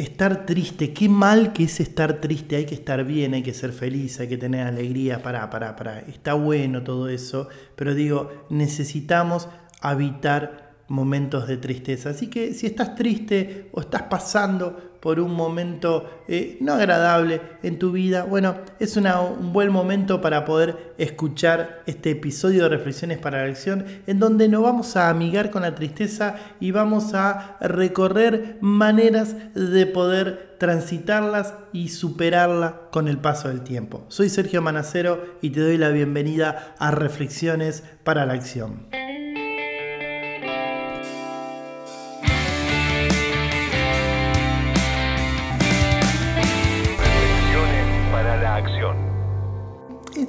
[0.00, 3.72] estar triste, qué mal que es estar triste, hay que estar bien, hay que ser
[3.72, 9.48] feliz, hay que tener alegría, para, para, para, está bueno todo eso, pero digo, necesitamos
[9.80, 12.10] habitar momentos de tristeza.
[12.10, 17.78] Así que si estás triste o estás pasando por un momento eh, no agradable en
[17.78, 23.42] tu vida, bueno, es un buen momento para poder escuchar este episodio de Reflexiones para
[23.42, 28.58] la Acción, en donde nos vamos a amigar con la tristeza y vamos a recorrer
[28.60, 34.04] maneras de poder transitarlas y superarla con el paso del tiempo.
[34.08, 38.86] Soy Sergio Manacero y te doy la bienvenida a Reflexiones para la Acción.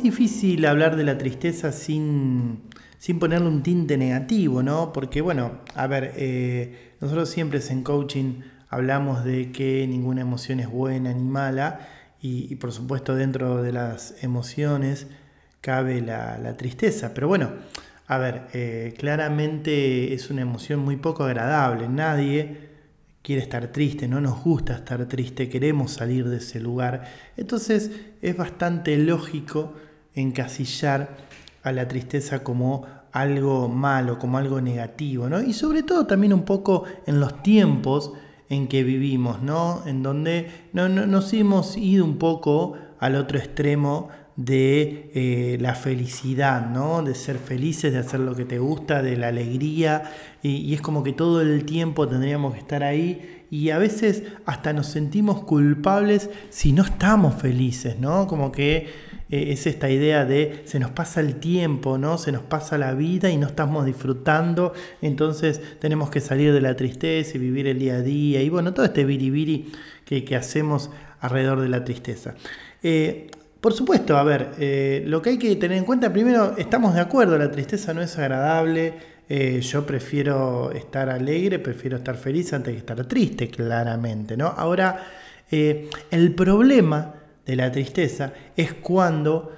[0.03, 2.61] Difícil hablar de la tristeza sin,
[2.97, 4.93] sin ponerle un tinte negativo, ¿no?
[4.93, 10.69] Porque, bueno, a ver, eh, nosotros siempre en coaching hablamos de que ninguna emoción es
[10.69, 11.87] buena ni mala,
[12.21, 15.07] y, por supuesto dentro de las emociones
[15.59, 17.13] cabe la, tristeza.
[17.13, 17.49] Pero bueno,
[18.07, 21.87] a ver, eh, claramente es una emoción muy poco agradable.
[21.87, 22.69] Nadie
[23.23, 27.05] quiere estar triste, no nos gusta estar triste, queremos salir de ese lugar.
[27.37, 29.73] Entonces es bastante lógico
[30.15, 31.17] encasillar
[31.63, 35.41] a la tristeza como algo malo, como algo negativo, ¿no?
[35.41, 38.13] Y sobre todo también un poco en los tiempos
[38.49, 39.83] en que vivimos, ¿no?
[39.85, 46.69] En donde no, nos hemos ido un poco al otro extremo de eh, la felicidad,
[46.69, 47.03] ¿no?
[47.03, 50.81] De ser felices, de hacer lo que te gusta, de la alegría, y, y es
[50.81, 55.43] como que todo el tiempo tendríamos que estar ahí y a veces hasta nos sentimos
[55.43, 58.25] culpables si no estamos felices, ¿no?
[58.25, 58.87] Como que
[59.31, 62.17] eh, es esta idea de se nos pasa el tiempo, ¿no?
[62.17, 66.75] Se nos pasa la vida y no estamos disfrutando, entonces tenemos que salir de la
[66.75, 69.71] tristeza y vivir el día a día y bueno, todo este biribiri
[70.03, 72.35] que, que hacemos alrededor de la tristeza.
[72.83, 76.93] Eh, por supuesto, a ver, eh, lo que hay que tener en cuenta, primero, estamos
[76.93, 79.11] de acuerdo, la tristeza no es agradable,
[79.61, 84.47] yo prefiero estar alegre, prefiero estar feliz antes que estar triste, claramente, ¿no?
[84.47, 85.07] Ahora,
[85.49, 89.51] el problema de la tristeza es cuando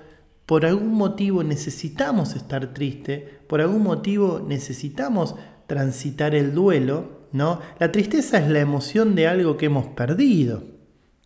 [0.46, 5.36] por algún motivo necesitamos estar triste, por algún motivo necesitamos
[5.68, 7.62] transitar el duelo, ¿no?
[7.80, 10.64] La tristeza es la emoción de algo que hemos perdido,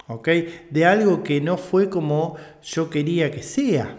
[0.07, 0.29] ¿ok?
[0.69, 3.97] De algo que no fue como yo quería que sea.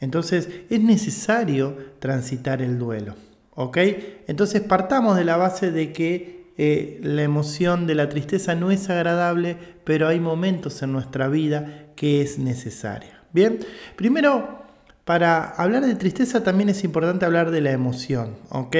[0.00, 3.14] Entonces es necesario transitar el duelo,
[3.54, 3.78] ¿ok?
[4.26, 8.90] Entonces partamos de la base de que eh, la emoción de la tristeza no es
[8.90, 13.22] agradable, pero hay momentos en nuestra vida que es necesaria.
[13.32, 13.60] Bien,
[13.96, 14.60] primero,
[15.04, 18.76] para hablar de tristeza también es importante hablar de la emoción, ¿ok?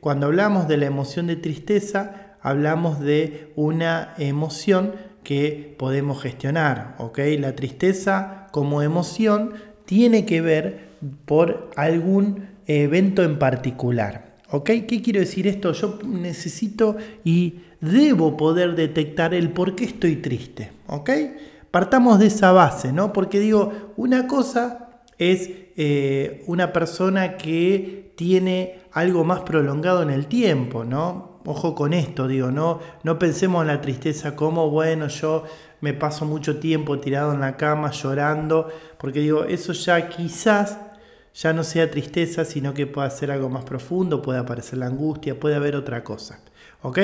[0.00, 4.92] Cuando hablamos de la emoción de tristeza, hablamos de una emoción
[5.24, 7.18] que podemos gestionar, ¿ok?
[7.38, 10.88] La tristeza como emoción tiene que ver
[11.24, 14.31] por algún evento en particular.
[14.52, 14.66] ¿Ok?
[14.86, 15.72] ¿Qué quiero decir esto?
[15.72, 20.72] Yo necesito y debo poder detectar el por qué estoy triste.
[20.88, 21.10] ¿Ok?
[21.70, 23.14] Partamos de esa base, ¿no?
[23.14, 30.26] Porque digo, una cosa es eh, una persona que tiene algo más prolongado en el
[30.26, 31.40] tiempo, ¿no?
[31.46, 35.44] Ojo con esto, digo, no, no pensemos en la tristeza como, bueno, yo
[35.80, 40.78] me paso mucho tiempo tirado en la cama llorando, porque digo, eso ya quizás
[41.34, 45.38] ya no sea tristeza, sino que pueda ser algo más profundo, puede aparecer la angustia,
[45.38, 46.40] puede haber otra cosa.
[46.82, 46.98] ¿Ok?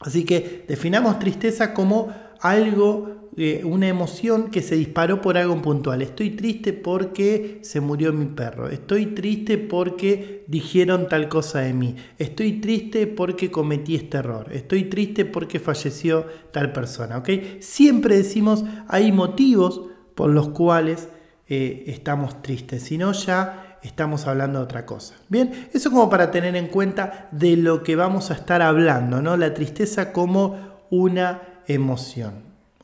[0.00, 6.02] Así que definamos tristeza como algo, eh, una emoción que se disparó por algo puntual.
[6.02, 8.68] Estoy triste porque se murió mi perro.
[8.68, 11.94] Estoy triste porque dijeron tal cosa de mí.
[12.18, 14.48] Estoy triste porque cometí este error.
[14.52, 17.18] Estoy triste porque falleció tal persona.
[17.18, 17.30] ¿ok?
[17.60, 19.82] Siempre decimos hay motivos
[20.16, 21.08] por los cuales
[21.54, 25.16] eh, estamos tristes, sino ya estamos hablando de otra cosa.
[25.28, 29.36] Bien, eso como para tener en cuenta de lo que vamos a estar hablando, ¿no?
[29.36, 30.56] La tristeza como
[30.88, 32.36] una emoción.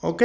[0.03, 0.23] ¿Ok?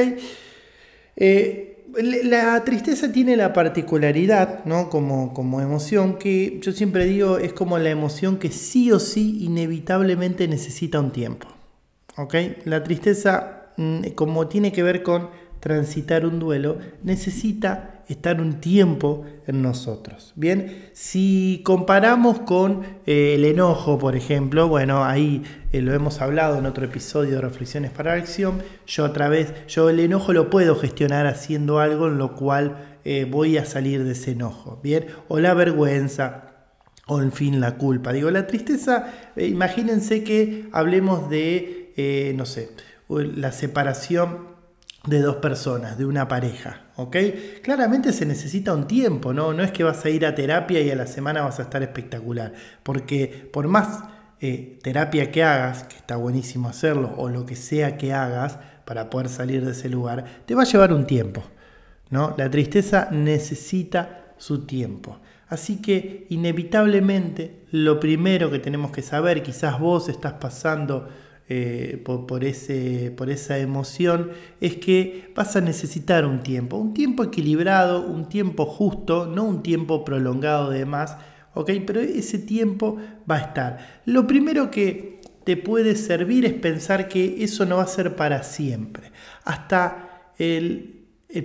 [1.16, 1.86] Eh,
[2.26, 4.90] la tristeza tiene la particularidad, ¿no?
[4.90, 9.42] Como, como emoción, que yo siempre digo es como la emoción que sí o sí
[9.46, 11.48] inevitablemente necesita un tiempo.
[12.18, 12.36] ¿Ok?
[12.66, 15.30] La tristeza, mm, como tiene que ver con
[15.64, 20.34] transitar un duelo, necesita estar un tiempo en nosotros.
[20.36, 26.60] Bien, si comparamos con eh, el enojo, por ejemplo, bueno, ahí eh, lo hemos hablado
[26.60, 30.50] en otro episodio de Reflexiones para la Acción, yo a través, yo el enojo lo
[30.50, 35.06] puedo gestionar haciendo algo en lo cual eh, voy a salir de ese enojo, bien,
[35.30, 36.56] o la vergüenza,
[37.08, 38.12] o en fin la culpa.
[38.12, 42.72] Digo, la tristeza, imagínense que hablemos de, no sé,
[43.08, 44.53] la separación
[45.08, 47.18] de dos personas, de una pareja, ¿ok?
[47.62, 49.54] Claramente se necesita un tiempo, ¿no?
[49.54, 51.84] No es que vas a ir a terapia y a la semana vas a estar
[51.84, 52.54] espectacular,
[52.84, 54.04] porque por más
[54.40, 59.10] eh, terapia que hagas, que está buenísimo hacerlo, o lo que sea que hagas para
[59.10, 61.44] poder salir de ese lugar, te va a llevar un tiempo,
[62.10, 62.34] ¿no?
[62.38, 65.20] La tristeza necesita su tiempo.
[65.50, 71.10] Así que inevitablemente lo primero que tenemos que saber, quizás vos estás pasando
[71.50, 74.32] eh, por, ese, por esa emoción,
[74.62, 79.62] es que vas a necesitar un tiempo, un tiempo equilibrado, un tiempo justo, no un
[79.62, 81.18] tiempo prolongado de más,
[81.54, 81.70] ¿ok?
[81.86, 82.98] Pero ese tiempo
[83.30, 84.02] va a estar.
[84.06, 88.44] Lo primero que te puede servir es pensar que eso no va a ser para
[88.44, 89.12] siempre.
[89.44, 91.02] Hasta el,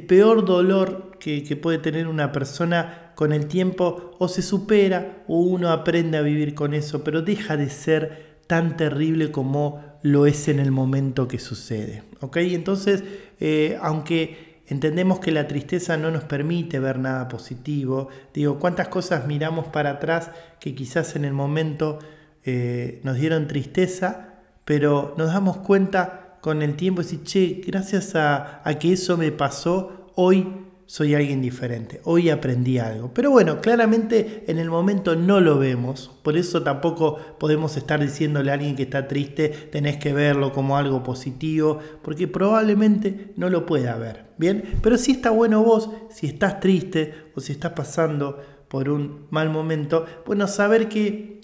[0.06, 5.40] peor dolor que, que puede tener una persona con el tiempo o se supera o
[5.40, 10.48] uno aprende a vivir con eso, pero deja de ser tan terrible como lo es
[10.48, 12.04] en el momento que sucede.
[12.20, 12.36] ¿ok?
[12.38, 13.02] Entonces,
[13.40, 19.26] eh, aunque entendemos que la tristeza no nos permite ver nada positivo, digo, ¿cuántas cosas
[19.26, 20.30] miramos para atrás
[20.60, 21.98] que quizás en el momento
[22.44, 24.34] eh, nos dieron tristeza,
[24.64, 29.16] pero nos damos cuenta con el tiempo y decir, che, gracias a, a que eso
[29.16, 33.12] me pasó, hoy soy alguien diferente, hoy aprendí algo.
[33.12, 38.50] Pero bueno, claramente en el momento no lo vemos, por eso tampoco podemos estar diciéndole
[38.50, 43.66] a alguien que está triste, tenés que verlo como algo positivo, porque probablemente no lo
[43.66, 44.30] pueda ver.
[44.38, 49.26] Bien, pero si está bueno vos, si estás triste o si estás pasando por un
[49.28, 51.42] mal momento, bueno, saber que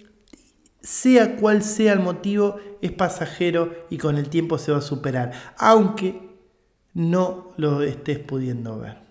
[0.80, 5.32] sea cual sea el motivo, es pasajero y con el tiempo se va a superar,
[5.58, 6.34] aunque
[6.94, 9.04] no lo estés pudiendo ver.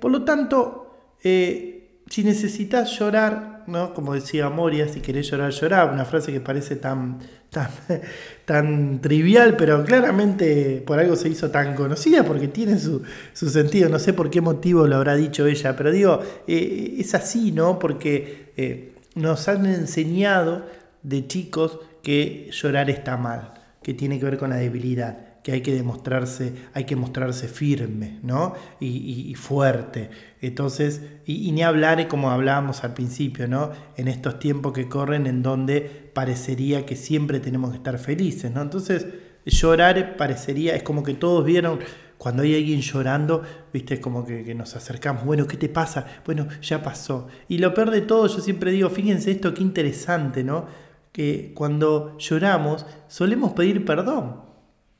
[0.00, 3.94] Por lo tanto, eh, si necesitas llorar, ¿no?
[3.94, 7.18] como decía Moria, si querés llorar, llorar, una frase que parece tan,
[7.50, 7.68] tan,
[8.44, 13.04] tan trivial, pero claramente por algo se hizo tan conocida, porque tiene su,
[13.34, 17.52] sentido, no sé por qué motivo lo habrá dicho ella, pero digo, eh, es así,
[17.52, 17.78] ¿no?
[17.78, 20.64] Porque eh, nos han enseñado
[21.02, 25.60] de chicos que llorar está mal, que tiene que ver con la debilidad que hay
[25.62, 28.54] que demostrarse, hay que mostrarse firme, ¿no?
[28.80, 30.10] Y, fuerte.
[30.40, 33.70] Entonces, y, ni hablar como hablábamos al principio, ¿no?
[33.96, 35.80] En estos tiempos que corren en donde
[36.12, 38.62] parecería que siempre tenemos que estar felices, ¿no?
[38.62, 39.06] Entonces,
[39.46, 41.78] llorar parecería, es como que todos vieron
[42.18, 43.42] cuando hay alguien llorando,
[43.72, 46.04] viste, como que, que, nos acercamos, bueno, ¿qué te pasa?
[46.26, 47.28] Bueno, ya pasó.
[47.48, 50.66] Y lo peor de todo, yo siempre digo, fíjense esto, qué interesante, ¿no?
[51.12, 54.47] Que cuando lloramos solemos pedir perdón.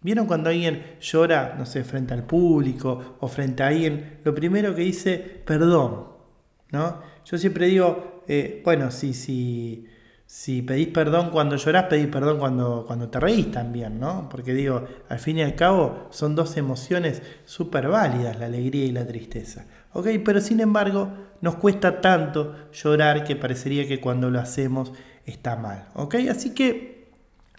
[0.00, 4.20] ¿Vieron cuando alguien llora, no sé, frente al público o frente a alguien?
[4.24, 6.06] Lo primero que dice, perdón,
[6.70, 7.00] ¿no?
[7.24, 9.86] Yo siempre digo, eh, bueno, si, si,
[10.24, 14.28] si pedís perdón cuando llorás, pedís perdón cuando, cuando te reís también, ¿no?
[14.28, 18.92] Porque digo, al fin y al cabo son dos emociones súper válidas, la alegría y
[18.92, 19.66] la tristeza.
[19.94, 20.08] ¿Ok?
[20.24, 21.10] Pero sin embargo,
[21.40, 24.92] nos cuesta tanto llorar que parecería que cuando lo hacemos
[25.26, 25.88] está mal.
[25.94, 26.16] ¿Ok?
[26.30, 26.97] Así que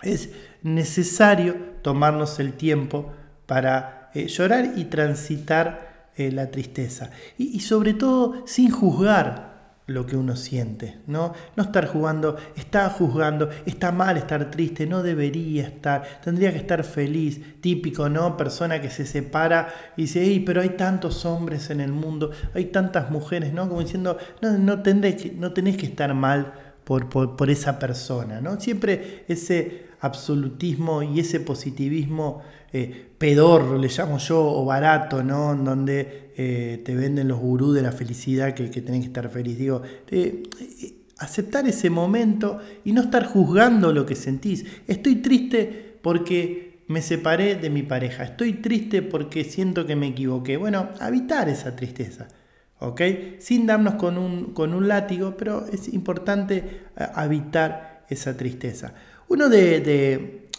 [0.04, 0.30] es
[0.64, 3.12] necesario tomarnos el tiempo
[3.46, 7.12] para eh, llorar y transitar eh, la tristeza.
[7.38, 9.50] Y, sobre todo sin juzgar
[9.88, 11.34] lo que uno siente, ¿no?
[11.56, 16.84] No estar jugando, está juzgando, está mal estar triste, no debería estar, tendría que estar
[16.84, 18.38] feliz, típico, ¿no?
[18.38, 23.10] Persona que se separa y dice, pero hay tantos hombres en el mundo, hay tantas
[23.10, 23.68] mujeres, ¿no?
[23.68, 26.54] Como diciendo, no, no, que, no tenés que estar mal
[26.84, 28.60] por, por esa persona, ¿no?
[28.60, 32.42] Siempre ese absolutismo y ese positivismo
[32.72, 35.54] eh, pedorro, le llamo yo, o barato, ¿no?
[35.54, 39.30] En donde eh, te venden los gurús de la felicidad que, que tenés que estar
[39.30, 39.58] feliz.
[39.58, 40.44] Digo, eh,
[41.18, 44.66] aceptar ese momento y no estar juzgando lo que sentís.
[44.88, 48.24] Estoy triste porque me separé de mi pareja.
[48.24, 50.58] Estoy triste porque siento que me equivoqué.
[50.58, 52.28] Bueno, habitar esa tristeza.
[52.80, 53.02] ¿ok?
[53.40, 58.94] Sin darnos con un, con un látigo, pero es importante habitar esa tristeza.
[59.30, 60.50] Una de,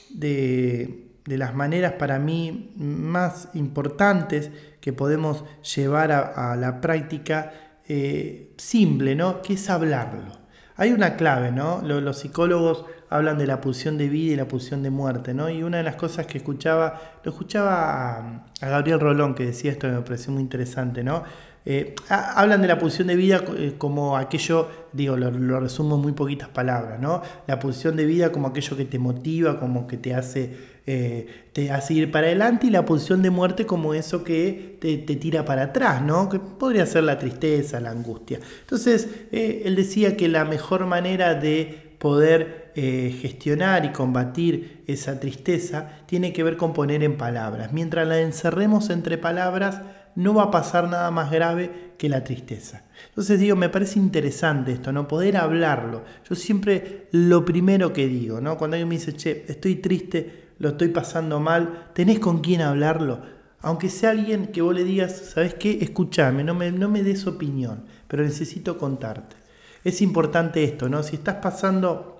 [1.27, 4.51] las maneras para mí más importantes
[4.81, 7.53] que podemos llevar a, la práctica
[7.89, 9.43] eh, simple, ¿no?
[9.43, 10.39] Que es hablarlo.
[10.77, 11.83] Hay una clave, ¿no?
[11.83, 15.51] Los, psicólogos hablan de la pulsión de vida y la pulsión de muerte, ¿no?
[15.51, 19.89] Y una de las cosas que escuchaba, lo escuchaba a, Gabriel Rolón que decía esto,
[19.89, 21.25] me pareció muy interesante, ¿no?
[21.67, 26.13] Eh, hablan de la pulsión de vida eh, como aquello, digo, lo, resumo en muy
[26.13, 27.23] poquitas palabras, ¿no?
[27.47, 31.71] La pulsión de vida como aquello que te motiva, como que te hace, eh, te
[31.71, 35.65] hace ir para adelante, y la pulsión de muerte como eso que te, tira para
[35.65, 36.31] atrás, ¿no?
[36.31, 38.41] Que podría ser la tristeza, la angustia.
[38.63, 45.99] Entonces, él decía que la mejor manera de poder eh, gestionar y combatir esa tristeza
[46.07, 47.75] tiene que ver con poner en palabras.
[47.75, 49.83] Mientras la encerremos entre palabras,
[50.15, 52.85] no va a pasar nada más grave que la tristeza.
[53.11, 55.07] Entonces digo, me parece interesante esto, ¿no?
[55.07, 56.03] Poder hablarlo.
[56.27, 58.57] Yo siempre lo primero que digo, ¿no?
[58.57, 63.21] Cuando alguien me dice, che, estoy triste, lo estoy pasando mal, ¿tenés con quién hablarlo?
[63.61, 65.79] Aunque sea alguien que vos le digas, ¿sabes qué?
[65.83, 69.40] Escúchame, no me, no me des opinión, pero necesito contarte.
[69.85, 71.03] Es importante esto, ¿no?
[71.03, 72.19] Si estás pasando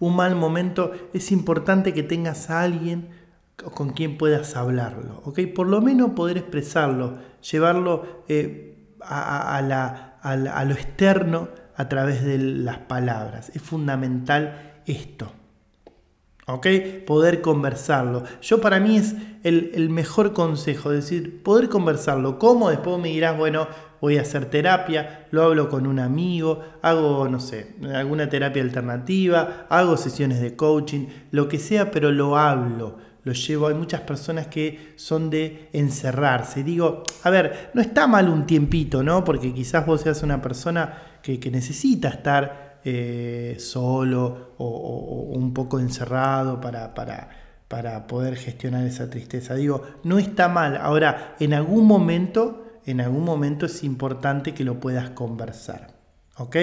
[0.00, 3.08] un mal momento, es importante que tengas a alguien
[3.56, 5.40] con quien puedas hablarlo, ¿ok?
[5.54, 7.18] Por lo menos poder expresarlo,
[7.50, 13.50] llevarlo eh, a, a, lo externo a través de las palabras.
[13.54, 15.32] Es fundamental esto.
[16.48, 16.66] ¿Ok?
[17.06, 18.24] Poder conversarlo.
[18.40, 22.38] Yo para mí es el, mejor consejo, decir, poder conversarlo.
[22.38, 22.70] ¿Cómo?
[22.70, 23.68] Después me dirás, bueno,
[24.00, 29.66] voy a hacer terapia, lo hablo con un amigo, hago, no sé, alguna terapia alternativa,
[29.68, 33.08] hago sesiones de coaching, lo que sea, pero lo hablo.
[33.24, 36.62] Lo llevo, hay muchas personas que son de encerrarse.
[36.62, 39.22] Digo, a ver, no está mal un tiempito, ¿no?
[39.22, 45.78] Porque quizás vos seas una persona que, que necesita estar eh, solo o, un poco
[45.78, 47.28] encerrado para, para,
[47.68, 49.54] para poder gestionar esa tristeza.
[49.54, 50.76] Digo, no está mal.
[50.76, 55.94] Ahora, en algún momento, en algún momento es importante que lo puedas conversar.
[56.36, 56.56] ¿Ok?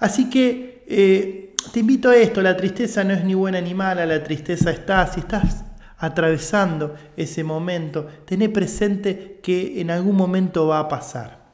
[0.00, 4.04] Así que eh, te invito a esto, la tristeza no es ni buena ni mala,
[4.06, 5.64] la tristeza está, si estás
[5.98, 11.46] atravesando ese momento, tené presente que en algún momento va a pasar.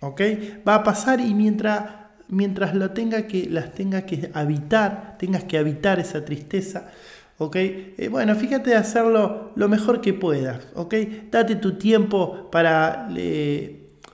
[0.00, 0.20] ¿Ok?
[0.66, 1.99] Va a pasar y mientras
[2.30, 6.90] mientras lo tenga que, las tenga que habitar, tengas que habitar esa tristeza,
[7.38, 7.56] ¿ok?
[7.56, 10.94] Eh, bueno, fíjate de hacerlo lo mejor que puedas, ¿ok?
[11.30, 13.08] Date tu tiempo para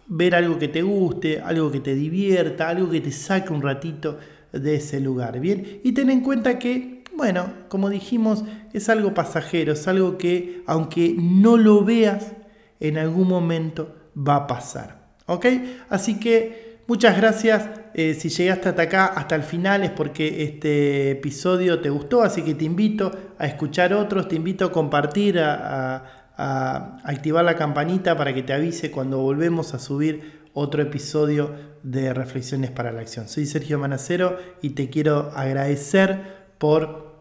[0.09, 4.19] ver algo que te guste, algo que te divierta, algo que te saque un ratito
[4.53, 5.81] de ese lugar, ¿bien?
[5.85, 11.15] Y ten en cuenta que, bueno, como dijimos, es algo pasajero, es algo que, aunque
[11.19, 12.33] no lo veas,
[12.81, 15.47] en algún momento va a pasar, ¿ok?
[15.91, 16.66] Así que...
[16.87, 17.69] Muchas gracias.
[17.95, 22.43] Eh, si llegaste hasta acá, hasta el final, es porque este episodio te gustó, así
[22.43, 28.16] que te invito a escuchar otros, te invito a compartir, a, a activar la campanita
[28.16, 31.50] para que te avise cuando volvemos a subir otro episodio
[31.83, 33.28] de Reflexiones para la Acción.
[33.28, 37.16] Soy Sergio Manacero y te quiero agradecer por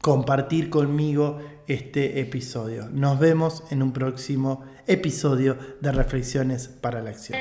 [0.00, 2.88] compartir conmigo este episodio.
[2.90, 7.38] Nos vemos en un próximo episodio de Reflexiones para la Acción.